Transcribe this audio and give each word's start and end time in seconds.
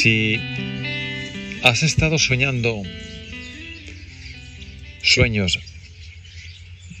Si 0.00 0.38
has 1.64 1.82
estado 1.82 2.20
soñando 2.20 2.84
sueños 5.02 5.58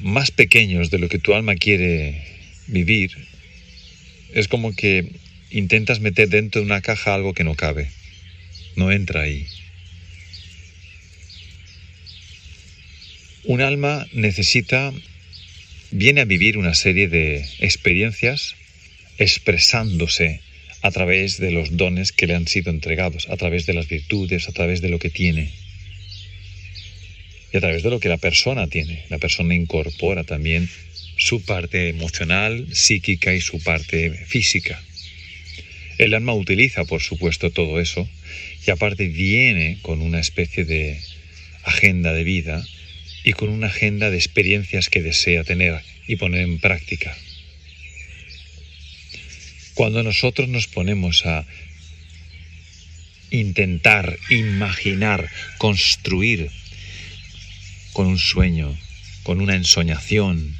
más 0.00 0.32
pequeños 0.32 0.90
de 0.90 0.98
lo 0.98 1.08
que 1.08 1.20
tu 1.20 1.32
alma 1.32 1.54
quiere 1.54 2.20
vivir, 2.66 3.12
es 4.34 4.48
como 4.48 4.74
que 4.74 5.12
intentas 5.52 6.00
meter 6.00 6.28
dentro 6.28 6.60
de 6.60 6.66
una 6.66 6.80
caja 6.80 7.14
algo 7.14 7.34
que 7.34 7.44
no 7.44 7.54
cabe, 7.54 7.88
no 8.74 8.90
entra 8.90 9.22
ahí. 9.22 9.46
Un 13.44 13.60
alma 13.60 14.08
necesita, 14.12 14.92
viene 15.92 16.22
a 16.22 16.24
vivir 16.24 16.58
una 16.58 16.74
serie 16.74 17.06
de 17.06 17.48
experiencias 17.60 18.56
expresándose 19.18 20.40
a 20.82 20.90
través 20.90 21.38
de 21.38 21.50
los 21.50 21.76
dones 21.76 22.12
que 22.12 22.26
le 22.26 22.34
han 22.34 22.46
sido 22.46 22.70
entregados, 22.70 23.28
a 23.28 23.36
través 23.36 23.66
de 23.66 23.74
las 23.74 23.88
virtudes, 23.88 24.48
a 24.48 24.52
través 24.52 24.80
de 24.80 24.88
lo 24.88 24.98
que 24.98 25.10
tiene 25.10 25.50
y 27.52 27.56
a 27.56 27.60
través 27.60 27.82
de 27.82 27.90
lo 27.90 28.00
que 28.00 28.08
la 28.08 28.18
persona 28.18 28.68
tiene. 28.68 29.04
La 29.08 29.18
persona 29.18 29.54
incorpora 29.54 30.24
también 30.24 30.68
su 31.16 31.42
parte 31.44 31.88
emocional, 31.88 32.66
psíquica 32.72 33.34
y 33.34 33.40
su 33.40 33.62
parte 33.62 34.10
física. 34.10 34.80
El 35.98 36.14
alma 36.14 36.34
utiliza, 36.34 36.84
por 36.84 37.02
supuesto, 37.02 37.50
todo 37.50 37.80
eso 37.80 38.08
y 38.66 38.70
aparte 38.70 39.08
viene 39.08 39.78
con 39.82 40.00
una 40.00 40.20
especie 40.20 40.64
de 40.64 41.00
agenda 41.64 42.12
de 42.12 42.22
vida 42.22 42.64
y 43.24 43.32
con 43.32 43.48
una 43.48 43.66
agenda 43.66 44.10
de 44.10 44.16
experiencias 44.16 44.88
que 44.88 45.02
desea 45.02 45.42
tener 45.42 45.80
y 46.06 46.16
poner 46.16 46.42
en 46.42 46.58
práctica. 46.58 47.16
Cuando 49.78 50.02
nosotros 50.02 50.48
nos 50.48 50.66
ponemos 50.66 51.24
a 51.24 51.46
intentar, 53.30 54.18
imaginar, 54.28 55.30
construir 55.56 56.50
con 57.92 58.08
un 58.08 58.18
sueño, 58.18 58.76
con 59.22 59.40
una 59.40 59.54
ensoñación, 59.54 60.56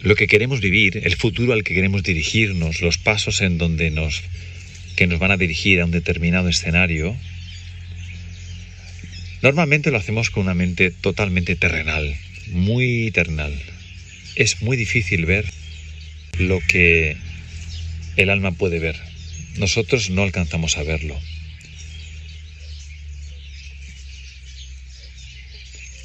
lo 0.00 0.16
que 0.16 0.26
queremos 0.26 0.58
vivir, 0.60 1.02
el 1.04 1.14
futuro 1.14 1.52
al 1.52 1.62
que 1.62 1.74
queremos 1.74 2.02
dirigirnos, 2.02 2.80
los 2.80 2.98
pasos 2.98 3.40
en 3.40 3.56
donde 3.56 3.92
nos 3.92 4.24
que 4.96 5.06
nos 5.06 5.20
van 5.20 5.30
a 5.30 5.36
dirigir 5.36 5.80
a 5.80 5.84
un 5.84 5.92
determinado 5.92 6.48
escenario, 6.48 7.16
normalmente 9.42 9.92
lo 9.92 9.98
hacemos 9.98 10.30
con 10.30 10.42
una 10.42 10.54
mente 10.54 10.90
totalmente 10.90 11.54
terrenal, 11.54 12.16
muy 12.48 13.12
terrenal. 13.12 13.54
Es 14.34 14.60
muy 14.60 14.76
difícil 14.76 15.24
ver 15.24 15.46
lo 16.36 16.58
que 16.58 17.16
el 18.16 18.30
alma 18.30 18.52
puede 18.52 18.78
ver. 18.78 18.96
Nosotros 19.56 20.10
no 20.10 20.22
alcanzamos 20.22 20.76
a 20.76 20.82
verlo. 20.82 21.18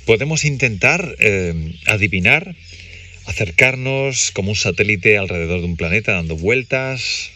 Podemos 0.06 0.44
intentar 0.44 1.16
eh, 1.20 1.54
adivinar, 1.86 2.56
acercarnos 3.26 4.32
como 4.32 4.50
un 4.50 4.56
satélite 4.56 5.18
alrededor 5.18 5.60
de 5.60 5.68
un 5.68 5.78
planeta 5.78 6.14
dando 6.14 6.36
vueltas, 6.36 7.30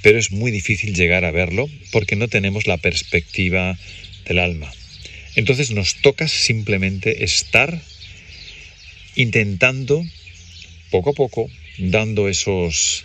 pero 0.00 0.18
es 0.18 0.30
muy 0.30 0.50
difícil 0.50 0.94
llegar 0.94 1.24
a 1.24 1.30
verlo 1.30 1.68
porque 1.90 2.16
no 2.16 2.28
tenemos 2.28 2.66
la 2.66 2.78
perspectiva 2.78 3.78
del 4.26 4.38
alma. 4.38 4.72
Entonces 5.36 5.70
nos 5.70 5.96
toca 5.96 6.28
simplemente 6.28 7.24
estar 7.24 7.80
intentando, 9.14 10.02
poco 10.90 11.10
a 11.10 11.14
poco, 11.14 11.50
dando 11.78 12.28
esos 12.28 13.04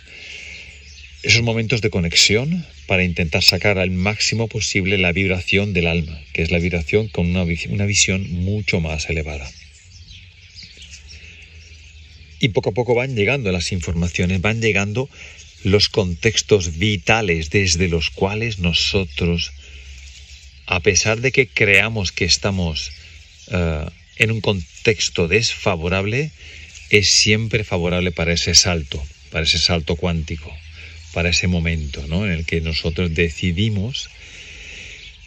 esos 1.22 1.42
momentos 1.42 1.80
de 1.80 1.90
conexión 1.90 2.64
para 2.86 3.04
intentar 3.04 3.42
sacar 3.42 3.78
al 3.78 3.90
máximo 3.90 4.46
posible 4.46 4.98
la 4.98 5.12
vibración 5.12 5.72
del 5.72 5.88
alma, 5.88 6.20
que 6.32 6.42
es 6.42 6.50
la 6.50 6.58
vibración 6.58 7.08
con 7.08 7.26
una, 7.26 7.42
una 7.42 7.86
visión 7.86 8.30
mucho 8.30 8.80
más 8.80 9.10
elevada. 9.10 9.50
Y 12.40 12.50
poco 12.50 12.70
a 12.70 12.74
poco 12.74 12.94
van 12.94 13.16
llegando 13.16 13.50
las 13.50 13.72
informaciones, 13.72 14.40
van 14.40 14.60
llegando 14.60 15.10
los 15.64 15.88
contextos 15.88 16.78
vitales 16.78 17.50
desde 17.50 17.88
los 17.88 18.10
cuales 18.10 18.60
nosotros, 18.60 19.50
a 20.66 20.78
pesar 20.80 21.20
de 21.20 21.32
que 21.32 21.48
creamos 21.48 22.12
que 22.12 22.26
estamos 22.26 22.92
eh, 23.50 23.86
en 24.18 24.30
un 24.30 24.40
contexto 24.40 25.26
desfavorable, 25.26 26.30
es 26.90 27.10
siempre 27.10 27.64
favorable 27.64 28.12
para 28.12 28.34
ese 28.34 28.54
salto, 28.54 29.04
para 29.32 29.44
ese 29.44 29.58
salto 29.58 29.96
cuántico 29.96 30.54
para 31.18 31.30
ese 31.30 31.48
momento 31.48 32.06
¿no? 32.06 32.24
en 32.24 32.30
el 32.30 32.46
que 32.46 32.60
nosotros 32.60 33.12
decidimos 33.12 34.08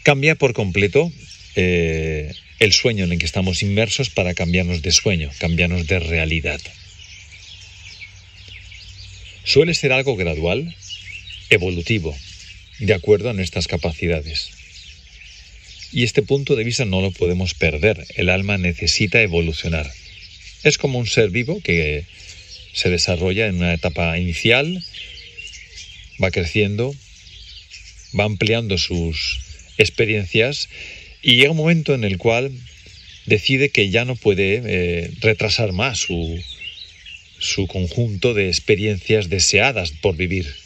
cambiar 0.04 0.38
por 0.38 0.54
completo 0.54 1.12
eh, 1.54 2.32
el 2.60 2.72
sueño 2.72 3.04
en 3.04 3.12
el 3.12 3.18
que 3.18 3.26
estamos 3.26 3.62
inmersos 3.62 4.08
para 4.08 4.32
cambiarnos 4.32 4.80
de 4.80 4.90
sueño, 4.90 5.30
cambiarnos 5.36 5.86
de 5.86 5.98
realidad. 5.98 6.58
Suele 9.44 9.74
ser 9.74 9.92
algo 9.92 10.16
gradual, 10.16 10.74
evolutivo, 11.50 12.16
de 12.78 12.94
acuerdo 12.94 13.28
a 13.28 13.34
nuestras 13.34 13.66
capacidades. 13.66 14.48
Y 15.92 16.04
este 16.04 16.22
punto 16.22 16.56
de 16.56 16.64
vista 16.64 16.86
no 16.86 17.02
lo 17.02 17.10
podemos 17.10 17.52
perder. 17.52 18.06
El 18.16 18.30
alma 18.30 18.56
necesita 18.56 19.20
evolucionar. 19.20 19.92
Es 20.64 20.78
como 20.78 20.98
un 20.98 21.06
ser 21.06 21.28
vivo 21.28 21.60
que 21.60 22.06
se 22.72 22.88
desarrolla 22.88 23.46
en 23.46 23.56
una 23.56 23.74
etapa 23.74 24.16
inicial 24.16 24.82
va 26.22 26.30
creciendo, 26.30 26.94
va 28.18 28.24
ampliando 28.24 28.78
sus 28.78 29.40
experiencias 29.78 30.68
y 31.22 31.36
llega 31.36 31.50
un 31.50 31.56
momento 31.56 31.94
en 31.94 32.04
el 32.04 32.18
cual 32.18 32.52
decide 33.26 33.70
que 33.70 33.90
ya 33.90 34.04
no 34.04 34.16
puede 34.16 34.62
eh, 34.64 35.10
retrasar 35.20 35.72
más 35.72 35.98
su, 35.98 36.40
su 37.38 37.66
conjunto 37.66 38.34
de 38.34 38.48
experiencias 38.48 39.28
deseadas 39.28 39.92
por 39.92 40.16
vivir. 40.16 40.61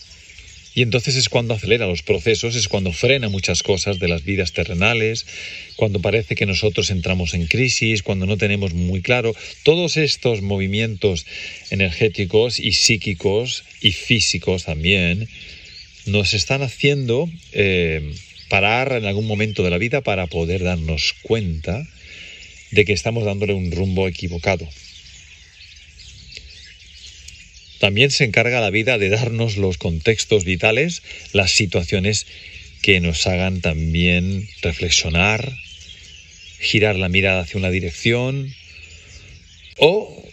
Y 0.76 0.82
entonces 0.82 1.16
es 1.16 1.30
cuando 1.30 1.54
acelera 1.54 1.86
los 1.86 2.02
procesos, 2.02 2.54
es 2.54 2.68
cuando 2.68 2.92
frena 2.92 3.30
muchas 3.30 3.62
cosas 3.62 3.98
de 3.98 4.08
las 4.08 4.24
vidas 4.24 4.52
terrenales, 4.52 5.24
cuando 5.74 6.02
parece 6.02 6.34
que 6.34 6.44
nosotros 6.44 6.90
entramos 6.90 7.32
en 7.32 7.46
crisis, 7.46 8.02
cuando 8.02 8.26
no 8.26 8.36
tenemos 8.36 8.74
muy 8.74 9.00
claro 9.00 9.34
todos 9.62 9.96
estos 9.96 10.42
movimientos 10.42 11.24
energéticos 11.70 12.60
y 12.60 12.72
psíquicos 12.72 13.64
y 13.80 13.92
físicos 13.92 14.64
también, 14.64 15.30
nos 16.04 16.34
están 16.34 16.60
haciendo 16.60 17.30
eh, 17.52 18.12
parar 18.50 18.92
en 18.92 19.06
algún 19.06 19.26
momento 19.26 19.62
de 19.62 19.70
la 19.70 19.78
vida 19.78 20.02
para 20.02 20.26
poder 20.26 20.62
darnos 20.62 21.14
cuenta 21.22 21.88
de 22.70 22.84
que 22.84 22.92
estamos 22.92 23.24
dándole 23.24 23.54
un 23.54 23.72
rumbo 23.72 24.08
equivocado. 24.08 24.68
También 27.78 28.10
se 28.10 28.24
encarga 28.24 28.60
la 28.60 28.70
vida 28.70 28.98
de 28.98 29.10
darnos 29.10 29.56
los 29.56 29.78
contextos 29.78 30.44
vitales, 30.44 31.02
las 31.32 31.50
situaciones 31.50 32.26
que 32.82 33.00
nos 33.00 33.26
hagan 33.26 33.60
también 33.60 34.48
reflexionar, 34.62 35.52
girar 36.60 36.96
la 36.96 37.08
mirada 37.08 37.42
hacia 37.42 37.58
una 37.58 37.70
dirección 37.70 38.54
o 39.78 40.24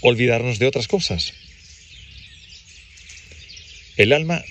olvidarnos 0.00 0.58
de 0.58 0.66
otras 0.66 0.88
cosas. 0.88 1.34
El 3.96 4.12
alma 4.12 4.42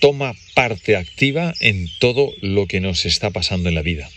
toma 0.00 0.34
parte 0.54 0.96
activa 0.96 1.54
en 1.60 1.88
todo 1.98 2.32
lo 2.40 2.66
que 2.66 2.80
nos 2.80 3.06
está 3.06 3.30
pasando 3.30 3.68
en 3.68 3.74
la 3.74 3.82
vida. 3.82 4.10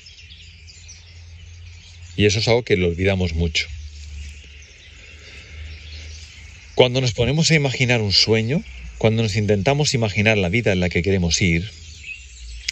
Y 2.16 2.26
eso 2.26 2.40
es 2.40 2.48
algo 2.48 2.64
que 2.64 2.78
lo 2.78 2.88
olvidamos 2.88 3.34
mucho. 3.34 3.68
Cuando 6.76 7.02
nos 7.02 7.14
ponemos 7.14 7.52
a 7.52 7.56
imaginar 7.56 8.02
un 8.02 8.12
sueño, 8.12 8.64
cuando 8.98 9.22
nos 9.22 9.36
intentamos 9.36 9.94
imaginar 9.94 10.40
la 10.40 10.50
vida 10.50 10.72
en 10.72 10.80
la 10.80 10.90
que 10.90 11.04
queremos 11.04 11.40
ir, 11.40 11.70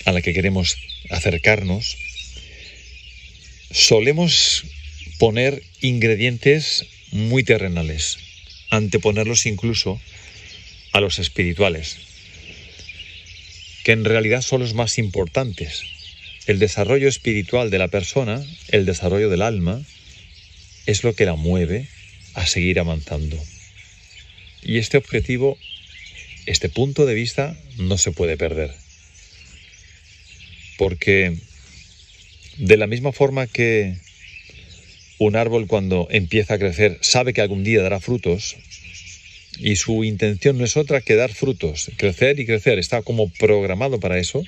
a 0.05 0.11
la 0.11 0.23
que 0.23 0.33
queremos 0.33 0.75
acercarnos, 1.11 1.97
solemos 3.69 4.65
poner 5.19 5.61
ingredientes 5.81 6.87
muy 7.11 7.43
terrenales, 7.43 8.17
anteponerlos 8.71 9.45
incluso 9.45 10.01
a 10.93 10.99
los 10.99 11.19
espirituales, 11.19 11.97
que 13.83 13.91
en 13.91 14.03
realidad 14.03 14.41
son 14.41 14.61
los 14.61 14.73
más 14.73 14.97
importantes. 14.97 15.83
El 16.47 16.57
desarrollo 16.57 17.07
espiritual 17.07 17.69
de 17.69 17.77
la 17.77 17.87
persona, 17.87 18.43
el 18.69 18.87
desarrollo 18.87 19.29
del 19.29 19.43
alma, 19.43 19.83
es 20.87 21.03
lo 21.03 21.13
que 21.13 21.25
la 21.25 21.35
mueve 21.35 21.87
a 22.33 22.47
seguir 22.47 22.79
avanzando. 22.79 23.37
Y 24.63 24.77
este 24.77 24.97
objetivo, 24.97 25.57
este 26.45 26.69
punto 26.69 27.05
de 27.05 27.13
vista, 27.13 27.57
no 27.77 27.97
se 27.97 28.11
puede 28.11 28.37
perder. 28.37 28.71
Porque 30.77 31.37
de 32.57 32.77
la 32.77 32.87
misma 32.87 33.11
forma 33.11 33.47
que 33.47 33.95
un 35.17 35.35
árbol 35.35 35.67
cuando 35.67 36.07
empieza 36.11 36.55
a 36.55 36.59
crecer 36.59 36.97
sabe 37.01 37.33
que 37.33 37.41
algún 37.41 37.63
día 37.63 37.81
dará 37.81 37.99
frutos, 37.99 38.57
y 39.59 39.75
su 39.75 40.03
intención 40.03 40.57
no 40.57 40.65
es 40.65 40.77
otra 40.77 41.01
que 41.01 41.15
dar 41.15 41.33
frutos, 41.33 41.91
crecer 41.97 42.39
y 42.39 42.45
crecer. 42.45 42.79
Está 42.79 43.01
como 43.01 43.29
programado 43.29 43.99
para 43.99 44.17
eso. 44.17 44.43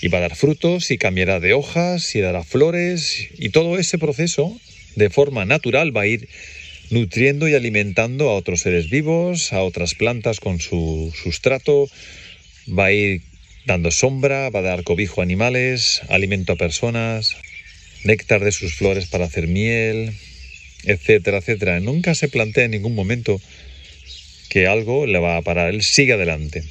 Y 0.00 0.08
va 0.08 0.18
a 0.18 0.22
dar 0.22 0.36
frutos 0.36 0.90
y 0.90 0.98
cambiará 0.98 1.40
de 1.40 1.54
hojas 1.54 2.14
y 2.14 2.20
dará 2.20 2.44
flores 2.44 3.28
y 3.38 3.48
todo 3.50 3.78
ese 3.78 3.96
proceso 3.96 4.54
de 4.96 5.08
forma 5.08 5.46
natural 5.46 5.96
va 5.96 6.02
a 6.02 6.06
ir 6.06 6.28
nutriendo 6.90 7.48
y 7.48 7.54
alimentando 7.54 8.30
a 8.30 8.34
otros 8.34 8.60
seres 8.60 8.90
vivos, 8.90 9.52
a 9.52 9.62
otras 9.62 9.94
plantas 9.94 10.40
con 10.40 10.60
su 10.60 11.12
sustrato, 11.20 11.88
va 12.68 12.86
a 12.86 12.92
ir 12.92 13.22
dando 13.66 13.90
sombra, 13.90 14.50
va 14.50 14.60
a 14.60 14.62
dar 14.62 14.84
cobijo 14.84 15.20
a 15.20 15.24
animales, 15.24 16.02
alimento 16.08 16.52
a 16.52 16.56
personas, 16.56 17.36
néctar 18.04 18.44
de 18.44 18.52
sus 18.52 18.74
flores 18.74 19.06
para 19.06 19.24
hacer 19.24 19.46
miel, 19.46 20.12
etcétera, 20.84 21.38
etcétera. 21.38 21.80
Nunca 21.80 22.14
se 22.14 22.28
plantea 22.28 22.64
en 22.64 22.72
ningún 22.72 22.94
momento 22.94 23.40
que 24.50 24.66
algo 24.66 25.06
le 25.06 25.18
va 25.18 25.36
a 25.36 25.42
parar, 25.42 25.72
él 25.72 25.82
sigue 25.82 26.12
adelante. 26.12 26.62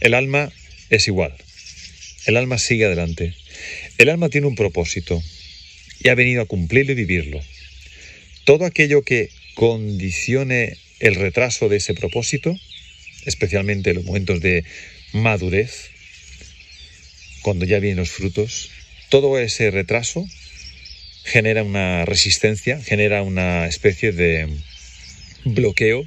El 0.00 0.14
alma 0.14 0.50
es 0.90 1.06
igual, 1.06 1.34
el 2.26 2.36
alma 2.36 2.58
sigue 2.58 2.86
adelante. 2.86 3.34
El 3.98 4.08
alma 4.08 4.28
tiene 4.28 4.46
un 4.46 4.56
propósito 4.56 5.22
y 6.00 6.08
ha 6.08 6.14
venido 6.14 6.42
a 6.42 6.46
cumplirlo 6.46 6.92
y 6.92 6.96
vivirlo. 6.96 7.40
Todo 8.44 8.66
aquello 8.66 9.02
que 9.02 9.30
condicione 9.54 10.76
el 11.00 11.14
retraso 11.14 11.68
de 11.68 11.78
ese 11.78 11.94
propósito, 11.94 12.54
especialmente 13.24 13.90
en 13.90 13.96
los 13.96 14.04
momentos 14.04 14.40
de 14.40 14.64
madurez, 15.12 15.90
cuando 17.42 17.64
ya 17.64 17.78
vienen 17.78 17.98
los 17.98 18.10
frutos, 18.10 18.70
todo 19.08 19.38
ese 19.38 19.70
retraso 19.70 20.26
genera 21.24 21.62
una 21.62 22.04
resistencia, 22.04 22.80
genera 22.82 23.22
una 23.22 23.66
especie 23.66 24.12
de 24.12 24.48
bloqueo 25.44 26.06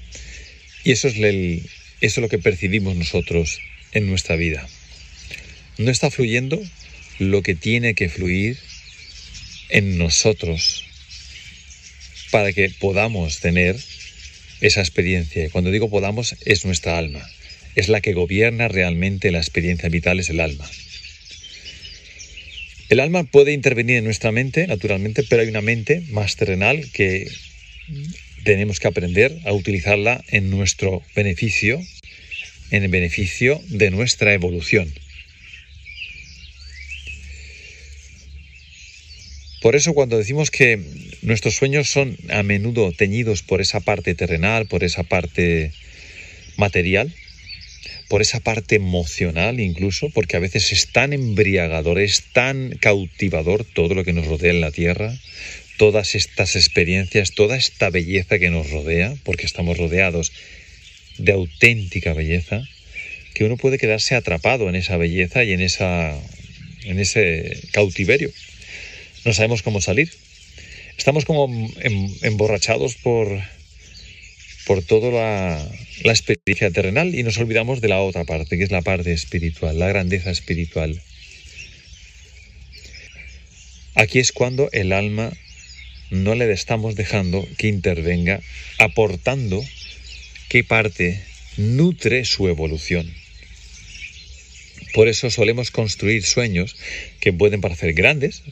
y 0.83 0.92
eso 0.92 1.07
es, 1.07 1.16
eso 1.16 1.66
es 2.01 2.18
lo 2.18 2.30
que 2.30 2.38
percibimos 2.38 2.95
nosotros 2.95 3.60
en 3.92 4.07
nuestra 4.07 4.36
vida. 4.36 4.68
No 5.78 5.92
está 5.92 6.12
fluyendo 6.12 6.62
lo 7.19 7.42
que 7.42 7.56
tiene 7.56 7.95
que 7.95 8.10
fluir 8.10 8.57
en 9.69 9.98
nosotros 9.98 10.87
para 12.32 12.54
que 12.54 12.70
podamos 12.70 13.40
tener 13.40 13.76
esa 14.62 14.82
experiencia. 14.82 15.46
Y 15.46 15.50
cuando 15.50 15.72
digo 15.72 15.90
podamos, 15.90 16.36
es 16.46 16.66
nuestra 16.66 16.98
alma. 16.98 17.28
Es 17.76 17.90
la 17.90 18.02
que 18.02 18.14
gobierna 18.14 18.68
realmente 18.68 19.32
la 19.32 19.40
experiencia 19.40 19.90
vital, 19.90 20.20
es 20.20 20.30
el 20.30 20.40
alma. 20.40 20.70
El 22.90 23.00
alma 23.02 23.24
puede 23.26 23.52
intervenir 23.52 23.98
en 23.98 24.06
nuestra 24.06 24.32
mente, 24.32 24.66
naturalmente, 24.66 25.24
pero 25.24 25.42
hay 25.42 25.50
una 25.50 25.62
mente 25.62 26.02
más 26.10 26.38
terrenal 26.38 26.90
que 26.92 27.28
tenemos 28.44 28.80
que 28.80 28.88
aprender 28.88 29.38
a 29.46 29.52
utilizarla 29.52 30.24
en 30.30 30.50
nuestro 30.50 31.02
beneficio, 31.16 31.82
en 32.72 32.84
el 32.84 32.90
beneficio 32.90 33.62
de 33.68 33.92
nuestra 33.92 34.34
evolución. 34.34 34.92
Por 39.68 39.75
eso 39.75 39.94
cuando 39.94 40.18
decimos 40.18 40.50
que 40.50 40.80
nuestros 41.24 41.56
sueños 41.56 41.90
son 41.90 42.16
a 42.30 42.42
menudo 42.42 42.94
teñidos 42.94 43.44
por 43.44 43.60
esa 43.60 43.81
parte 43.81 44.16
terrenal, 44.16 44.66
por 44.66 44.86
esa 44.86 45.04
parte 45.04 45.74
material, 46.56 47.14
por 48.08 48.22
esa 48.22 48.40
parte 48.40 48.75
emocional 48.75 49.60
incluso, 49.60 50.10
porque 50.12 50.38
a 50.38 50.40
veces 50.40 50.72
es 50.72 50.88
tan 50.94 51.12
embriagador, 51.12 52.00
es 52.00 52.24
tan 52.31 52.78
cautivador 52.80 53.66
todo 53.66 53.94
lo 53.94 54.06
que 54.06 54.14
nos 54.14 54.28
rodea 54.28 54.52
en 54.52 54.62
la 54.62 54.72
tierra, 54.72 55.14
todas 55.75 56.16
estas 56.16 56.56
experiencias, 56.56 57.34
toda 57.34 57.58
esta 57.58 57.90
belleza 57.90 58.40
que 58.40 58.50
nos 58.50 58.72
rodea, 58.72 59.16
porque 59.25 59.46
estamos 59.46 59.78
rodeados 59.78 60.31
de 61.18 61.34
auténtica 61.34 62.14
belleza, 62.14 62.64
que 63.34 63.44
uno 63.44 63.58
puede 63.58 63.80
quedarse 63.80 64.16
atrapado 64.16 64.69
en 64.69 64.75
esa 64.75 64.96
belleza 64.96 65.44
y 65.44 65.52
en, 65.52 65.60
esa, 65.60 66.18
en 66.86 67.02
ese 67.02 67.60
cautiverio. 67.74 68.31
No 69.28 69.34
sabemos 69.34 69.62
cómo 69.62 69.82
salir. 69.82 70.10
Estamos 70.98 71.26
como 71.26 71.50
emborrachados 72.22 72.96
por, 72.96 73.28
por 74.66 74.82
toda 74.82 75.12
la, 75.12 75.70
la 76.06 76.12
experiencia 76.14 76.72
terrenal 76.72 77.14
y 77.14 77.24
nos 77.24 77.38
olvidamos 77.38 77.82
de 77.82 77.90
la 77.90 78.00
otra 78.00 78.24
parte, 78.24 78.58
que 78.58 78.64
es 78.64 78.72
la 78.72 78.84
parte 78.84 79.12
espiritual, 79.12 79.78
la 79.78 79.90
grandeza 79.90 80.32
espiritual. 80.32 81.02
Aquí 83.96 84.20
es 84.20 84.32
cuando 84.32 84.70
el 84.72 84.94
alma 84.94 85.34
no 86.10 86.34
le 86.34 86.50
estamos 86.50 86.96
dejando 86.96 87.46
que 87.58 87.68
intervenga, 87.68 88.40
aportando 88.78 89.62
qué 90.48 90.64
parte 90.64 91.22
nutre 91.58 92.24
su 92.24 92.48
evolución. 92.48 93.14
Por 94.94 95.10
eso 95.10 95.30
solemos 95.30 95.70
construir 95.70 96.24
sueños 96.24 96.78
que 97.20 97.34
pueden 97.34 97.60
parecer 97.60 97.92
grandes, 97.92 98.44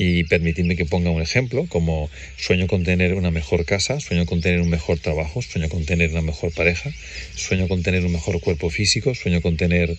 y 0.00 0.22
permitidme 0.22 0.76
que 0.76 0.84
ponga 0.84 1.10
un 1.10 1.20
ejemplo, 1.20 1.66
como 1.68 2.08
sueño 2.36 2.68
con 2.68 2.84
tener 2.84 3.14
una 3.14 3.32
mejor 3.32 3.64
casa, 3.64 3.98
sueño 3.98 4.26
con 4.26 4.40
tener 4.40 4.60
un 4.60 4.70
mejor 4.70 5.00
trabajo, 5.00 5.42
sueño 5.42 5.68
con 5.68 5.84
tener 5.86 6.12
una 6.12 6.22
mejor 6.22 6.52
pareja, 6.54 6.92
sueño 7.34 7.66
con 7.66 7.82
tener 7.82 8.06
un 8.06 8.12
mejor 8.12 8.40
cuerpo 8.40 8.70
físico, 8.70 9.16
sueño 9.16 9.40
con 9.40 9.56
tener 9.56 9.96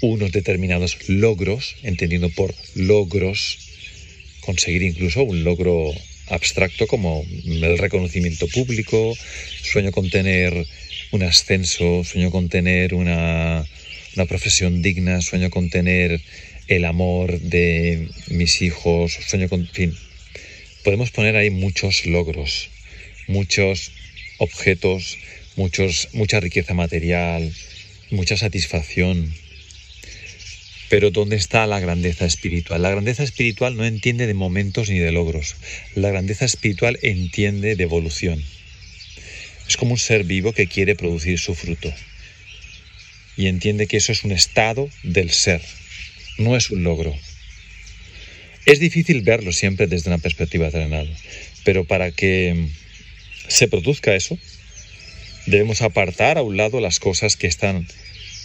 unos 0.00 0.32
determinados 0.32 1.10
logros, 1.10 1.76
entendiendo 1.82 2.30
por 2.30 2.54
logros, 2.74 3.58
conseguir 4.40 4.82
incluso 4.82 5.22
un 5.24 5.44
logro 5.44 5.92
abstracto 6.28 6.86
como 6.86 7.22
el 7.44 7.76
reconocimiento 7.76 8.48
público, 8.48 9.14
sueño 9.62 9.92
con 9.92 10.08
tener 10.08 10.54
un 11.10 11.22
ascenso, 11.22 12.02
sueño 12.02 12.30
con 12.30 12.48
tener 12.48 12.94
una, 12.94 13.62
una 14.16 14.24
profesión 14.24 14.80
digna, 14.80 15.20
sueño 15.20 15.50
con 15.50 15.68
tener 15.68 16.18
el 16.68 16.84
amor 16.84 17.40
de 17.40 18.08
mis 18.28 18.60
hijos, 18.62 19.18
sueño 19.26 19.48
con... 19.48 19.66
fin, 19.66 19.96
podemos 20.84 21.10
poner 21.10 21.34
ahí 21.36 21.50
muchos 21.50 22.04
logros, 22.06 22.68
muchos 23.26 23.90
objetos, 24.36 25.18
muchos, 25.56 26.08
mucha 26.12 26.40
riqueza 26.40 26.74
material, 26.74 27.52
mucha 28.10 28.36
satisfacción. 28.36 29.32
Pero 30.90 31.10
¿dónde 31.10 31.36
está 31.36 31.66
la 31.66 31.80
grandeza 31.80 32.24
espiritual? 32.26 32.82
La 32.82 32.90
grandeza 32.90 33.22
espiritual 33.22 33.76
no 33.76 33.84
entiende 33.84 34.26
de 34.26 34.34
momentos 34.34 34.88
ni 34.88 34.98
de 34.98 35.12
logros. 35.12 35.56
La 35.94 36.10
grandeza 36.10 36.44
espiritual 36.44 36.98
entiende 37.02 37.76
de 37.76 37.84
evolución. 37.84 38.42
Es 39.66 39.76
como 39.76 39.92
un 39.92 39.98
ser 39.98 40.24
vivo 40.24 40.52
que 40.52 40.66
quiere 40.66 40.96
producir 40.96 41.38
su 41.38 41.54
fruto. 41.54 41.92
Y 43.36 43.48
entiende 43.48 43.86
que 43.86 43.98
eso 43.98 44.12
es 44.12 44.24
un 44.24 44.32
estado 44.32 44.88
del 45.02 45.30
ser 45.30 45.60
no 46.38 46.56
es 46.56 46.70
un 46.70 46.84
logro. 46.84 47.14
Es 48.64 48.80
difícil 48.80 49.22
verlo 49.22 49.52
siempre 49.52 49.86
desde 49.86 50.10
una 50.10 50.18
perspectiva 50.18 50.70
terrenal, 50.70 51.14
pero 51.64 51.84
para 51.84 52.10
que 52.10 52.68
se 53.48 53.68
produzca 53.68 54.14
eso, 54.14 54.38
debemos 55.46 55.82
apartar 55.82 56.38
a 56.38 56.42
un 56.42 56.56
lado 56.56 56.80
las 56.80 57.00
cosas 57.00 57.36
que 57.36 57.46
están 57.46 57.86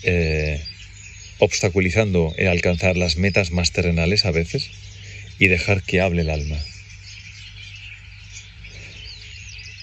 eh, 0.04 0.62
obstaculizando 1.40 2.34
el 2.38 2.48
alcanzar 2.48 2.98
las 2.98 3.18
metas 3.18 3.52
más 3.52 3.72
terrenales 3.72 4.26
a 4.26 4.32
veces 4.32 4.70
y 5.40 5.48
dejar 5.48 5.84
que 5.84 6.02
hable 6.02 6.22
el 6.22 6.30
alma. 6.30 6.58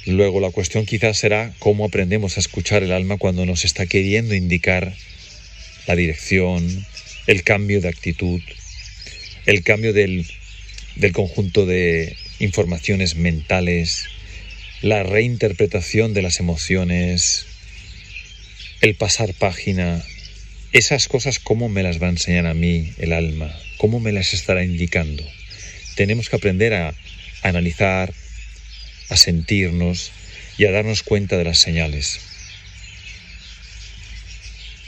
Luego 0.07 0.41
la 0.41 0.51
cuestión 0.51 0.87
quizás 0.87 1.19
será 1.19 1.53
cómo 1.59 1.85
aprendemos 1.85 2.37
a 2.37 2.41
escuchar 2.41 2.83
el 2.83 2.93
alma 2.93 3.19
cuando 3.19 3.45
nos 3.45 3.65
está 3.65 3.87
queriendo 3.87 4.35
indicar 4.35 4.95
la 5.87 5.95
dirección, 5.95 6.87
el 7.27 7.43
cambio 7.43 7.81
de 7.81 7.89
actitud, 7.89 8.41
el 9.47 9.63
cambio 9.63 9.93
del, 9.93 10.27
conjunto 11.13 11.67
de 11.67 12.17
informaciones 12.39 13.17
mentales, 13.17 14.07
la 14.83 15.03
reinterpretación 15.03 16.15
de 16.15 16.23
las 16.23 16.41
emociones, 16.41 17.47
el 18.81 18.95
pasar 18.95 19.35
página, 19.35 20.03
esas 20.73 21.09
cosas, 21.09 21.39
¿cómo 21.39 21.69
me 21.69 21.83
las 21.83 22.01
va 22.01 22.07
a 22.07 22.11
enseñar 22.11 22.47
a 22.47 22.55
mí 22.55 22.93
el 22.99 23.13
alma? 23.13 23.55
¿Cómo 23.77 24.01
me 24.01 24.13
las 24.13 24.33
estará 24.33 24.65
indicando? 24.65 25.25
Tenemos 25.97 26.29
que 26.29 26.37
aprender 26.37 26.75
a 26.75 26.95
analizar, 27.43 28.13
a 29.09 29.17
sentirnos 29.17 30.13
y 30.57 30.67
a 30.67 30.71
darnos 30.71 31.03
cuenta 31.03 31.37
de 31.37 31.45
las 31.45 31.59
señales 31.59 32.30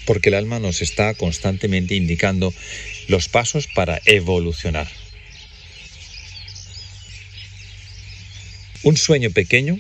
porque 0.05 0.31
el 0.31 0.35
alma 0.35 0.59
nos 0.59 0.83
está 0.83 1.15
constantemente 1.15 1.95
indicando 1.95 2.53
los 3.09 3.29
pasos 3.29 3.67
para 3.67 4.01
evolucionar. 4.05 4.89
Un 8.83 8.97
sueño 8.97 9.31
pequeño 9.31 9.79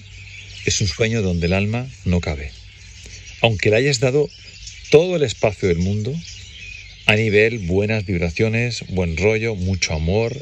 es 0.64 0.81
un 0.81 0.87
sueño 0.87 1.23
donde 1.23 1.47
el 1.47 1.55
alma 1.55 1.88
no 2.05 2.21
cabe. 2.21 2.52
Aunque 3.41 3.71
le 3.71 3.76
hayas 3.76 3.99
dado 3.99 4.31
todo 4.91 5.17
el 5.17 5.23
espacio 5.23 5.69
del 5.69 5.79
mundo, 5.79 6.14
a 7.07 7.17
nivel 7.17 7.59
buenas 7.59 8.07
vibraciones, 8.07 8.85
buen 8.88 9.17
rollo, 9.17 9.57
mucho 9.57 9.95
amor, 9.95 10.37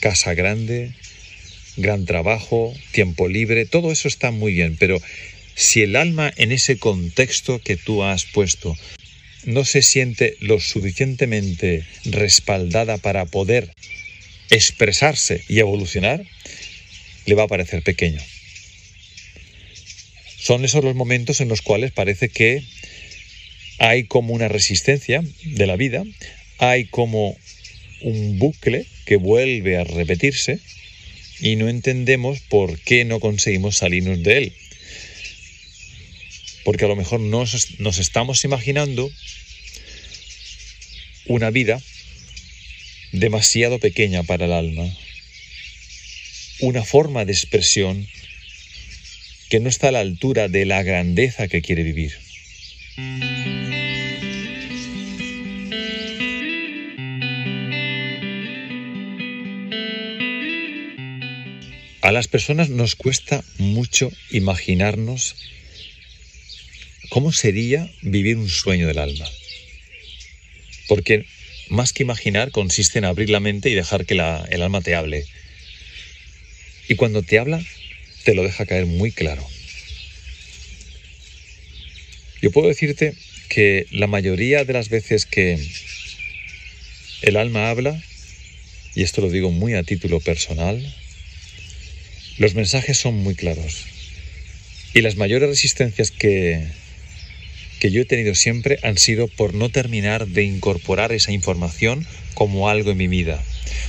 casa 0.00 0.34
grande, 0.34 0.92
gran 1.76 2.04
trabajo, 2.04 2.72
tiempo 2.92 3.28
libre, 3.28 3.66
todo 3.66 3.90
eso 3.90 4.06
está 4.06 4.30
muy 4.30 4.52
bien, 4.52 4.76
pero 4.78 5.00
Si 5.58 5.80
el 5.80 5.96
alma 5.96 6.30
en 6.36 6.52
ese 6.52 6.78
contexto 6.78 7.60
que 7.60 7.78
tú 7.78 8.04
has 8.04 8.26
puesto 8.26 8.76
no 9.46 9.64
se 9.64 9.82
siente 9.82 10.36
lo 10.40 10.60
suficientemente 10.60 11.84
respaldada 12.04 12.98
para 12.98 13.24
poder 13.24 13.72
expresarse 14.50 15.42
y 15.48 15.60
evolucionar, 15.60 16.24
le 17.24 17.34
va 17.34 17.44
a 17.44 17.48
parecer 17.48 17.82
pequeño. 17.82 18.20
Son 20.38 20.64
esos 20.64 20.84
los 20.84 20.94
momentos 20.94 21.40
en 21.40 21.48
los 21.48 21.62
cuales 21.62 21.92
parece 21.92 22.28
que 22.28 22.62
hay 23.78 24.04
como 24.04 24.34
una 24.34 24.48
resistencia 24.48 25.22
de 25.44 25.66
la 25.66 25.76
vida, 25.76 26.04
hay 26.58 26.84
como 26.84 27.36
un 28.02 28.38
bucle 28.38 28.86
que 29.06 29.16
vuelve 29.16 29.76
a 29.76 29.84
repetirse 29.84 30.60
y 31.40 31.56
no 31.56 31.68
entendemos 31.68 32.40
por 32.40 32.78
qué 32.80 33.04
no 33.04 33.20
conseguimos 33.20 33.78
salirnos 33.78 34.22
de 34.22 34.38
él. 34.38 34.52
Porque 36.66 36.84
a 36.84 36.88
lo 36.88 36.96
mejor 36.96 37.20
nos, 37.20 37.78
nos 37.78 37.98
estamos 37.98 38.44
imaginando 38.44 39.08
una 41.26 41.50
vida 41.50 41.80
demasiado 43.12 43.78
pequeña 43.78 44.24
para 44.24 44.46
el 44.46 44.52
alma, 44.52 44.84
una 46.58 46.82
forma 46.82 47.24
de 47.24 47.30
expresión 47.30 48.08
que 49.48 49.60
no 49.60 49.68
está 49.68 49.90
a 49.90 49.92
la 49.92 50.00
altura 50.00 50.48
de 50.48 50.66
la 50.66 50.82
grandeza 50.82 51.46
que 51.46 51.62
quiere 51.62 51.84
vivir. 51.84 52.18
A 62.02 62.10
las 62.10 62.26
personas 62.26 62.70
nos 62.70 62.96
cuesta 62.96 63.44
mucho 63.58 64.10
imaginarnos 64.32 65.36
cómo 67.08 67.32
sería 67.32 67.90
vivir 68.02 68.36
un 68.36 68.48
sueño 68.48 68.86
del 68.86 68.98
alma. 68.98 69.26
Porque 70.88 71.26
más 71.68 71.92
que 71.92 72.02
imaginar 72.02 72.50
consiste 72.50 72.98
en 72.98 73.04
abrir 73.04 73.30
la 73.30 73.40
mente 73.40 73.70
y 73.70 73.74
dejar 73.74 74.06
que 74.06 74.14
el 74.14 74.62
alma 74.62 74.80
te 74.80 74.94
hable. 74.94 75.24
Y 76.88 76.94
cuando 76.94 77.22
te 77.22 77.38
habla, 77.38 77.64
te 78.24 78.34
lo 78.34 78.42
deja 78.42 78.66
caer 78.66 78.86
muy 78.86 79.12
claro. 79.12 79.46
Yo 82.42 82.50
puedo 82.50 82.68
decirte 82.68 83.14
que 83.48 83.86
la 83.90 84.06
mayoría 84.06 84.64
de 84.64 84.72
las 84.72 84.88
veces 84.88 85.26
que 85.26 85.58
el 87.22 87.36
alma 87.36 87.70
habla, 87.70 88.00
y 88.94 89.02
esto 89.02 89.20
lo 89.20 89.30
digo 89.30 89.50
muy 89.50 89.74
a 89.74 89.82
título 89.82 90.20
personal, 90.20 90.80
los 92.38 92.54
mensajes 92.54 92.98
son 92.98 93.14
muy 93.14 93.34
claros. 93.34 93.86
Y 94.94 95.00
las 95.00 95.16
mayores 95.16 95.48
resistencias 95.48 96.10
que, 96.10 96.66
que 97.86 97.92
yo 97.92 98.02
he 98.02 98.04
tenido 98.04 98.34
siempre 98.34 98.80
han 98.82 98.98
sido 98.98 99.28
por 99.28 99.54
no 99.54 99.68
terminar 99.68 100.26
de 100.26 100.42
incorporar 100.42 101.12
esa 101.12 101.30
información 101.30 102.04
como 102.34 102.68
algo 102.68 102.90
en 102.90 102.96
mi 102.96 103.06
vida, 103.06 103.40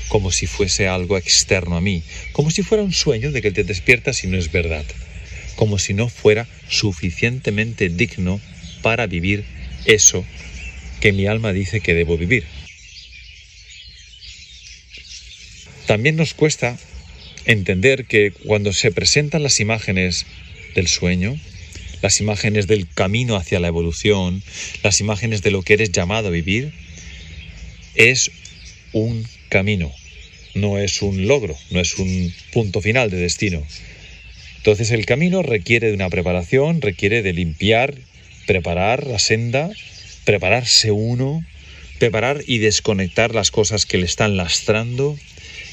como 0.07 0.31
si 0.31 0.45
fuese 0.45 0.87
algo 0.87 1.17
externo 1.17 1.75
a 1.75 1.81
mí, 1.81 2.03
como 2.31 2.51
si 2.51 2.61
fuera 2.61 2.83
un 2.83 2.93
sueño 2.93 3.31
de 3.31 3.41
que 3.41 3.49
te 3.49 3.63
despiertas 3.63 4.23
y 4.23 4.27
no 4.27 4.37
es 4.37 4.51
verdad, 4.51 4.85
como 5.55 5.79
si 5.79 5.95
no 5.95 6.09
fuera 6.09 6.47
suficientemente 6.69 7.89
digno 7.89 8.39
para 8.83 9.07
vivir 9.07 9.45
eso 9.85 10.23
que 11.01 11.11
mi 11.11 11.25
alma 11.25 11.51
dice 11.51 11.79
que 11.79 11.95
debo 11.95 12.19
vivir. 12.19 12.43
También 15.87 16.17
nos 16.17 16.35
cuesta 16.35 16.77
entender 17.45 18.05
que 18.05 18.29
cuando 18.45 18.73
se 18.73 18.91
presentan 18.91 19.41
las 19.41 19.59
imágenes 19.59 20.27
del 20.75 20.87
sueño, 20.87 21.35
las 22.01 22.19
imágenes 22.19 22.67
del 22.67 22.87
camino 22.87 23.35
hacia 23.35 23.59
la 23.59 23.67
evolución, 23.67 24.43
las 24.83 24.99
imágenes 24.99 25.41
de 25.41 25.51
lo 25.51 25.61
que 25.61 25.73
eres 25.73 25.91
llamado 25.91 26.27
a 26.27 26.31
vivir, 26.31 26.73
es 27.95 28.31
un 28.93 29.25
camino, 29.49 29.91
no 30.55 30.77
es 30.77 31.01
un 31.01 31.27
logro, 31.27 31.55
no 31.71 31.79
es 31.79 31.97
un 31.97 32.33
punto 32.51 32.81
final 32.81 33.09
de 33.09 33.17
destino. 33.17 33.63
Entonces 34.57 34.91
el 34.91 35.05
camino 35.05 35.43
requiere 35.43 35.87
de 35.87 35.93
una 35.93 36.09
preparación, 36.09 36.81
requiere 36.81 37.21
de 37.21 37.33
limpiar, 37.33 37.95
preparar 38.45 39.07
la 39.07 39.19
senda, 39.19 39.71
prepararse 40.25 40.91
uno, 40.91 41.43
preparar 41.99 42.43
y 42.45 42.59
desconectar 42.59 43.33
las 43.33 43.51
cosas 43.51 43.85
que 43.85 43.97
le 43.97 44.05
están 44.05 44.37
lastrando 44.37 45.17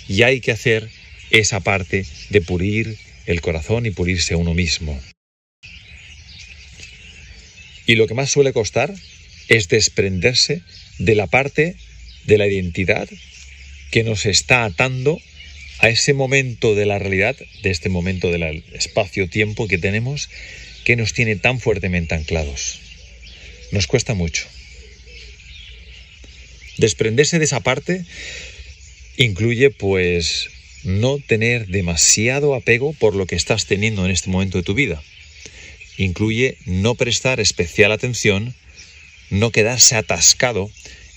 y 0.08 0.22
hay 0.22 0.40
que 0.40 0.52
hacer 0.52 0.88
esa 1.30 1.60
parte 1.60 2.04
de 2.30 2.40
pulir 2.40 2.96
el 3.26 3.40
corazón 3.40 3.86
y 3.86 3.90
pulirse 3.90 4.36
uno 4.36 4.54
mismo. 4.54 5.00
Y 7.86 7.96
lo 7.96 8.06
que 8.06 8.14
más 8.14 8.30
suele 8.30 8.52
costar 8.52 8.94
es 9.48 9.68
desprenderse 9.68 10.62
de 10.98 11.14
la 11.14 11.26
parte 11.26 11.76
de 12.24 12.38
la 12.38 12.46
identidad 12.46 13.08
que 13.90 14.02
nos 14.02 14.26
está 14.26 14.64
atando 14.64 15.20
a 15.78 15.88
ese 15.88 16.14
momento 16.14 16.74
de 16.74 16.86
la 16.86 16.98
realidad, 16.98 17.36
de 17.62 17.70
este 17.70 17.88
momento 17.88 18.30
del 18.30 18.64
espacio-tiempo 18.72 19.68
que 19.68 19.78
tenemos, 19.78 20.30
que 20.84 20.96
nos 20.96 21.12
tiene 21.12 21.36
tan 21.36 21.60
fuertemente 21.60 22.14
anclados. 22.14 22.80
Nos 23.72 23.86
cuesta 23.86 24.14
mucho. 24.14 24.46
Desprenderse 26.78 27.38
de 27.38 27.44
esa 27.44 27.60
parte 27.60 28.04
incluye 29.16 29.70
pues 29.70 30.48
no 30.82 31.18
tener 31.18 31.66
demasiado 31.68 32.54
apego 32.54 32.92
por 32.92 33.14
lo 33.14 33.26
que 33.26 33.36
estás 33.36 33.66
teniendo 33.66 34.04
en 34.04 34.10
este 34.10 34.30
momento 34.30 34.58
de 34.58 34.64
tu 34.64 34.74
vida. 34.74 35.02
Incluye 35.96 36.56
no 36.66 36.94
prestar 36.94 37.40
especial 37.40 37.92
atención, 37.92 38.54
no 39.30 39.50
quedarse 39.50 39.96
atascado 39.96 40.70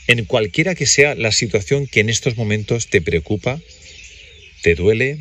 en 0.07 0.25
cualquiera 0.25 0.75
que 0.75 0.85
sea 0.85 1.15
la 1.15 1.31
situación 1.31 1.87
que 1.87 1.99
en 1.99 2.09
estos 2.09 2.37
momentos 2.37 2.87
te 2.87 3.01
preocupa, 3.01 3.59
te 4.61 4.75
duele 4.75 5.19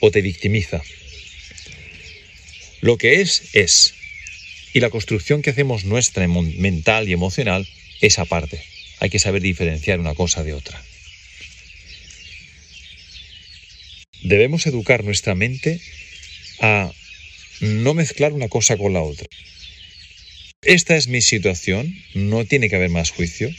o 0.00 0.10
te 0.10 0.20
victimiza. 0.20 0.82
Lo 2.80 2.98
que 2.98 3.20
es, 3.20 3.54
es. 3.54 3.94
Y 4.74 4.80
la 4.80 4.90
construcción 4.90 5.42
que 5.42 5.50
hacemos 5.50 5.84
nuestra 5.84 6.26
mental 6.26 7.08
y 7.08 7.12
emocional 7.12 7.68
es 8.00 8.18
aparte. 8.18 8.62
Hay 9.00 9.10
que 9.10 9.18
saber 9.18 9.42
diferenciar 9.42 10.00
una 10.00 10.14
cosa 10.14 10.42
de 10.42 10.54
otra. 10.54 10.82
Debemos 14.22 14.66
educar 14.66 15.04
nuestra 15.04 15.34
mente 15.34 15.80
a 16.60 16.92
no 17.62 17.94
mezclar 17.94 18.32
una 18.32 18.48
cosa 18.48 18.76
con 18.76 18.92
la 18.92 19.02
otra. 19.02 19.26
Esta 20.62 20.96
es 20.96 21.08
mi 21.08 21.22
situación, 21.22 21.96
no 22.14 22.44
tiene 22.44 22.68
que 22.68 22.76
haber 22.76 22.90
más 22.90 23.10
juicio. 23.10 23.50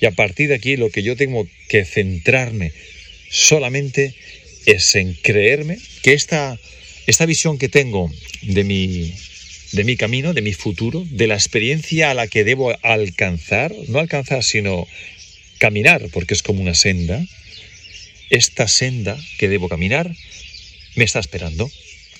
Y 0.00 0.06
a 0.06 0.10
partir 0.10 0.48
de 0.48 0.56
aquí 0.56 0.76
lo 0.76 0.90
que 0.90 1.02
yo 1.02 1.16
tengo 1.16 1.46
que 1.68 1.84
centrarme 1.84 2.72
solamente 3.30 4.14
es 4.66 4.94
en 4.94 5.14
creerme 5.14 5.78
que 6.02 6.14
esta, 6.14 6.58
esta 7.06 7.26
visión 7.26 7.58
que 7.58 7.68
tengo 7.68 8.10
de 8.42 8.64
mi, 8.64 9.14
de 9.72 9.84
mi 9.84 9.96
camino, 9.96 10.34
de 10.34 10.42
mi 10.42 10.54
futuro, 10.54 11.06
de 11.10 11.26
la 11.26 11.34
experiencia 11.34 12.10
a 12.10 12.14
la 12.14 12.26
que 12.26 12.44
debo 12.44 12.76
alcanzar, 12.82 13.72
no 13.88 13.98
alcanzar, 13.98 14.42
sino 14.42 14.88
caminar, 15.58 16.08
porque 16.12 16.34
es 16.34 16.42
como 16.42 16.60
una 16.60 16.74
senda, 16.74 17.24
esta 18.30 18.66
senda 18.66 19.16
que 19.38 19.48
debo 19.48 19.68
caminar 19.68 20.10
me 20.96 21.04
está 21.04 21.20
esperando. 21.20 21.70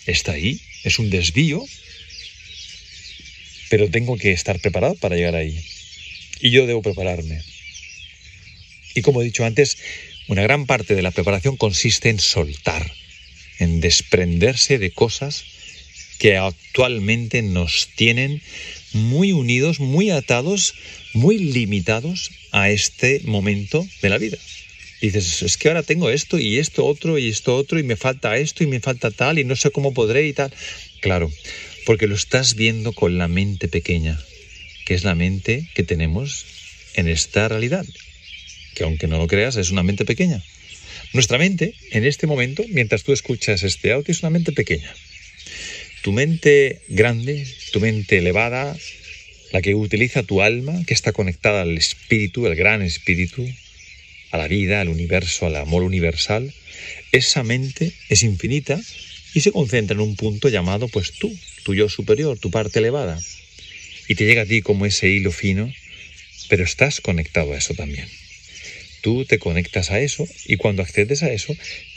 Está 0.07 0.33
ahí, 0.33 0.61
es 0.85 0.99
un 0.99 1.11
desvío, 1.11 1.65
pero 3.71 3.89
tengo 3.89 4.17
que 4.17 4.33
estar 4.33 4.61
preparado 4.61 4.95
para 4.97 5.17
llegar 5.17 5.35
ahí. 5.35 5.59
Y 6.41 6.51
yo 6.51 6.67
debo 6.67 6.83
prepararme. 6.83 7.41
Y 8.95 9.03
como 9.03 9.23
he 9.23 9.25
dicho 9.25 9.45
antes, 9.45 9.79
una 10.29 10.43
gran 10.43 10.67
parte 10.67 10.95
de 10.95 11.03
la 11.03 11.11
preparación 11.11 11.57
consiste 11.57 12.11
en 12.11 12.21
soltar, 12.21 12.93
en 13.59 13.81
desprenderse 13.81 14.79
de 14.79 14.91
cosas 14.91 15.45
que 16.19 16.37
actualmente 16.37 17.43
nos 17.43 17.89
tienen 17.97 18.43
muy 18.93 19.33
unidos, 19.33 19.81
muy 19.81 20.11
atados, 20.11 20.75
muy 21.15 21.39
limitados 21.39 22.31
a 22.53 22.71
este 22.71 23.21
momento 23.25 23.87
de 24.03 24.09
la 24.09 24.19
vida 24.19 24.39
dices, 25.07 25.43
es 25.43 25.57
que 25.57 25.69
ahora 25.69 25.83
tengo 25.83 26.11
esto 26.11 26.39
y 26.39 26.59
esto 26.59 26.87
otro 26.87 27.19
y 27.19 27.29
esto 27.29 27.57
otro 27.57 27.79
y 27.79 27.83
me 27.83 27.97
falta 27.97 28.37
esto 28.37 28.63
y 28.63 28.67
me 28.67 28.81
falta 28.81 29.11
tal 29.11 29.39
y 29.39 29.45
no 29.45 29.57
sé 29.57 29.71
cómo 29.71 29.93
podré 29.93 30.27
y 30.27 30.33
tal. 30.33 30.53
Claro, 31.01 31.31
porque 31.85 32.07
lo 32.07 32.15
estás 32.15 32.55
viendo 32.55 32.93
con 32.93 33.19
la 33.19 33.29
mente 33.29 33.69
pequeña, 33.69 34.19
que 34.87 34.95
es 34.95 35.05
la 35.05 35.15
mente 35.15 35.69
que 35.75 35.83
tenemos 35.83 36.47
en 36.95 37.09
esta 37.09 37.49
realidad, 37.49 37.85
que 38.75 38.85
aunque 38.85 39.09
no 39.09 39.19
lo 39.19 39.27
creas 39.27 39.57
es 39.57 39.71
una 39.71 39.83
mente 39.83 40.05
pequeña. 40.05 40.43
Nuestra 41.13 41.37
mente, 41.37 41.75
en 41.91 42.05
este 42.05 42.27
momento, 42.27 42.65
mientras 42.69 43.03
tú 43.03 43.13
escuchas 43.13 43.63
este 43.65 43.93
audio, 43.93 44.13
es 44.13 44.23
una 44.23 44.31
mente 44.31 44.53
pequeña. 44.53 44.95
Tu 46.03 46.13
mente 46.13 46.81
grande, 46.89 47.47
tu 47.73 47.81
mente 47.81 48.19
elevada, 48.19 48.77
la 49.53 49.61
que 49.61 49.75
utiliza 49.75 50.23
tu 50.23 50.41
alma, 50.41 50.85
que 50.87 50.95
está 50.95 51.13
conectada 51.13 51.63
al 51.63 51.77
espíritu, 51.77 52.47
el 52.47 52.57
gran 52.57 52.81
espíritu, 52.83 53.47
a 54.33 54.39
la 54.39 54.49
vida, 54.49 54.81
al 54.81 54.89
universo, 54.89 55.47
al 55.47 55.57
amor 55.57 55.83
universal, 55.85 56.53
esa 57.12 57.45
mente 57.45 57.93
es 58.09 58.23
infinita 58.23 58.81
y 59.35 59.41
se 59.41 59.53
concentra 59.53 59.95
en 59.95 60.01
un 60.01 60.17
punto 60.17 60.49
llamado 60.49 60.89
pues 60.89 61.12
tú, 61.12 61.33
tu 61.62 61.75
yo 61.75 61.89
superior, 61.89 62.39
tu 62.39 62.51
parte 62.51 62.81
elevada. 62.81 63.21
Y 64.09 64.15
te 64.15 64.25
llega 64.25 64.43
a 64.43 64.47
ti 64.47 64.62
como 64.62 64.87
ese 64.87 65.09
hilo 65.09 65.31
fino, 65.31 65.73
pero 66.49 66.65
estás 66.65 67.01
conectado 67.01 67.53
a 67.53 67.59
eso 67.59 67.75
también. 67.75 68.09
Tú 69.03 69.25
te 69.25 69.39
conectas 69.39 69.91
a 69.91 70.01
eso 70.01 70.27
y 70.47 70.57
cuando 70.57 70.83
accedes 70.83 71.23
a 71.23 71.31
eso 71.31 71.55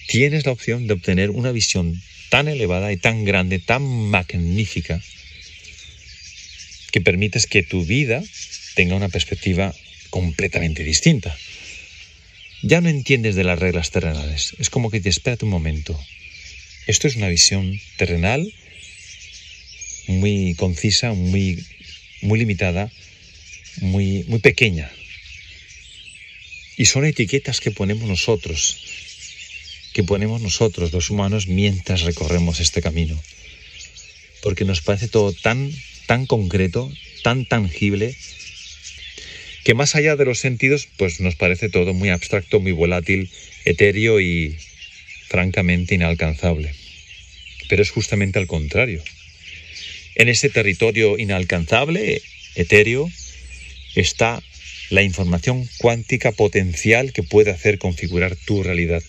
tienes 0.08 0.46
la 0.46 0.52
opción 0.52 0.88
de 0.88 0.94
obtener 0.94 1.30
una 1.30 1.52
visión 1.52 2.02
tan 2.30 2.48
elevada 2.48 2.92
y 2.92 2.98
tan 2.98 3.24
grande, 3.24 3.60
tan 3.60 3.84
magnífica, 3.84 5.02
que 6.92 7.02
permites 7.02 7.48
que 7.48 7.64
tu 7.64 7.86
vida 7.86 8.22
tenga 8.76 8.96
una 8.96 9.10
perspectiva 9.10 9.74
completamente 10.10 10.84
distinta. 10.84 11.38
Ya 12.62 12.82
no 12.82 12.90
entiendes 12.90 13.36
de 13.36 13.44
las 13.44 13.60
reglas 13.60 13.92
terrenales. 13.92 14.56
Es 14.60 14.70
como 14.70 14.90
que 14.90 15.02
te 15.02 15.10
espera 15.10 15.38
un 15.42 15.50
momento. 15.50 16.00
Esto 16.88 17.08
es 17.08 17.16
una 17.16 17.30
visión 17.30 17.80
terrenal 17.98 18.52
muy 20.08 20.54
concisa, 20.56 21.14
muy, 21.14 21.64
muy 22.22 22.40
limitada, 22.40 22.92
muy, 23.82 24.24
muy 24.28 24.40
pequeña. 24.40 24.92
Y 26.78 26.86
son 26.86 27.06
etiquetas 27.06 27.60
que 27.60 27.72
ponemos 27.72 28.08
nosotros, 28.08 28.78
que 29.94 30.04
ponemos 30.04 30.42
nosotros, 30.42 30.92
los 30.92 31.10
humanos, 31.10 31.48
mientras 31.48 32.02
recorremos 32.02 32.60
este 32.60 32.82
camino. 32.82 33.22
Porque 34.44 34.66
nos 34.66 34.82
parece 34.82 35.08
todo 35.08 35.34
tan, 35.34 35.72
tan 36.06 36.26
concreto, 36.26 36.92
tan 37.24 37.46
tangible, 37.46 38.16
que 39.66 39.74
más 39.74 39.96
allá 39.96 40.16
de 40.16 40.26
los 40.26 40.40
sentidos, 40.40 40.88
pues 40.96 41.20
nos 41.20 41.36
parece 41.36 41.70
todo 41.70 41.96
muy 41.96 42.10
abstracto, 42.10 42.60
muy 42.60 42.72
volátil, 42.72 43.32
etéreo 43.66 44.22
y 44.22 44.56
francamente 45.28 45.96
inalcanzable. 45.96 46.72
Pero 47.68 47.82
es 47.82 47.90
justamente 47.90 48.38
al 48.38 48.46
contrario. 48.46 49.04
En 50.14 50.30
ese 50.30 50.50
territorio 50.50 51.18
inalcanzable, 51.18 52.22
etéreo, 52.54 53.10
está 53.96 54.44
la 54.92 55.02
información 55.02 55.68
cuántica 55.80 56.32
potencial 56.32 57.12
que 57.12 57.24
puede 57.24 57.50
hacer 57.50 57.80
configurar 57.80 58.36
tu 58.36 58.62
realidad. 58.62 59.02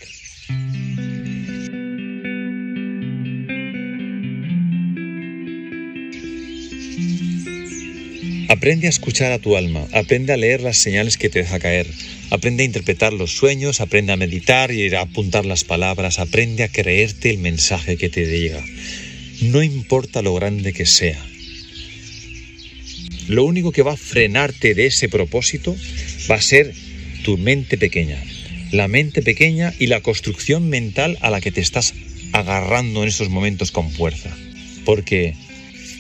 Aprende 8.56 8.86
a 8.86 8.90
escuchar 8.90 9.32
a 9.32 9.38
tu 9.38 9.54
alma, 9.54 9.86
aprende 9.92 10.32
a 10.32 10.38
leer 10.38 10.62
las 10.62 10.78
señales 10.78 11.18
que 11.18 11.28
te 11.28 11.40
deja 11.40 11.58
caer, 11.58 11.86
aprende 12.30 12.62
a 12.62 12.66
interpretar 12.66 13.12
los 13.12 13.36
sueños, 13.36 13.82
aprende 13.82 14.14
a 14.14 14.16
meditar 14.16 14.72
y 14.72 14.88
a 14.94 15.02
apuntar 15.02 15.44
las 15.44 15.62
palabras, 15.62 16.18
aprende 16.18 16.62
a 16.62 16.68
creerte 16.68 17.28
el 17.28 17.36
mensaje 17.36 17.98
que 17.98 18.08
te 18.08 18.24
llega. 18.24 18.64
No 19.42 19.62
importa 19.62 20.22
lo 20.22 20.32
grande 20.34 20.72
que 20.72 20.86
sea. 20.86 21.22
Lo 23.28 23.44
único 23.44 23.72
que 23.72 23.82
va 23.82 23.92
a 23.92 23.98
frenarte 23.98 24.74
de 24.74 24.86
ese 24.86 25.10
propósito 25.10 25.76
va 26.30 26.36
a 26.36 26.40
ser 26.40 26.72
tu 27.24 27.36
mente 27.36 27.76
pequeña. 27.76 28.24
La 28.72 28.88
mente 28.88 29.20
pequeña 29.20 29.74
y 29.78 29.88
la 29.88 30.00
construcción 30.00 30.70
mental 30.70 31.18
a 31.20 31.28
la 31.28 31.42
que 31.42 31.52
te 31.52 31.60
estás 31.60 31.92
agarrando 32.32 33.02
en 33.02 33.10
estos 33.10 33.28
momentos 33.28 33.70
con 33.70 33.90
fuerza. 33.90 34.34
Porque 34.86 35.34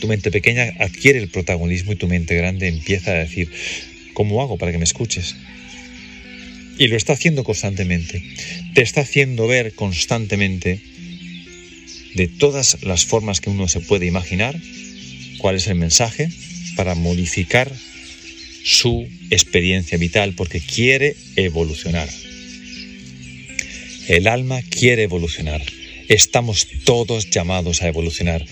tu 0.00 0.08
mente 0.08 0.30
pequeña 0.30 0.74
adquiere 0.78 1.18
el 1.18 1.28
protagonismo 1.28 1.92
y 1.92 1.96
tu 1.96 2.08
mente 2.08 2.36
grande 2.36 2.68
empieza 2.68 3.12
a 3.12 3.14
decir, 3.14 3.50
¿cómo 4.14 4.42
hago 4.42 4.58
para 4.58 4.72
que 4.72 4.78
me 4.78 4.84
escuches? 4.84 5.36
Y 6.78 6.88
lo 6.88 6.96
está 6.96 7.14
haciendo 7.14 7.44
constantemente. 7.44 8.22
Te 8.74 8.82
está 8.82 9.00
haciendo 9.02 9.46
ver 9.46 9.74
constantemente 9.74 10.80
de 12.14 12.28
todas 12.28 12.82
las 12.82 13.04
formas 13.04 13.40
que 13.40 13.50
uno 13.50 13.68
se 13.68 13.80
puede 13.80 14.06
imaginar 14.06 14.58
cuál 15.38 15.56
es 15.56 15.66
el 15.66 15.74
mensaje 15.76 16.28
para 16.76 16.94
modificar 16.94 17.72
su 18.64 19.06
experiencia 19.30 19.96
vital 19.96 20.34
porque 20.34 20.60
quiere 20.60 21.16
evolucionar. 21.36 22.08
El 24.08 24.28
alma 24.28 24.60
quiere 24.62 25.04
evolucionar. 25.04 25.62
Estamos 26.08 26.68
todos 26.84 27.30
llamados 27.30 27.82
a 27.82 27.88
evolucionar 27.88 28.44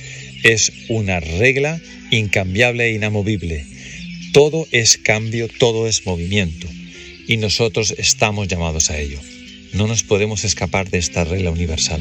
es 0.45 0.73
una 0.89 1.19
regla 1.19 1.81
incambiable 2.11 2.85
e 2.85 2.93
inamovible. 2.93 3.67
Todo 4.33 4.69
es 4.71 4.99
cambio, 4.99 5.49
todo 5.49 5.89
es 5.89 6.07
movimiento 6.07 6.69
y 7.27 7.39
nosotros 7.39 7.95
estamos 7.99 8.47
llamados 8.47 8.91
a 8.91 9.01
ello. 9.01 9.19
No 9.73 9.89
nos 9.89 10.05
podemos 10.05 10.45
escapar 10.45 10.91
de 10.91 10.99
esta 10.99 11.25
regla 11.25 11.51
universal. 11.51 12.01